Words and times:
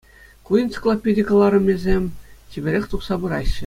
Ку 0.45 0.51
энциклопеди 0.61 1.23
кӑларӑмӗсем 1.29 2.03
чиперех 2.53 2.85
тухса 2.93 3.15
пыраҫҫӗ. 3.25 3.59